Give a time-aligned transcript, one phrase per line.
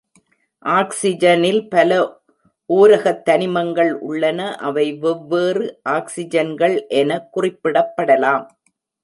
[0.65, 1.99] ஆக்ஸிஜனில் பல
[2.69, 5.67] ஓரகத்தனிமங்கள் உள்ளன, அவை வெவ்வேறு
[5.89, 8.45] ஆக்ஸிஜன்கள் என குறிப்பிடப்படலாம்.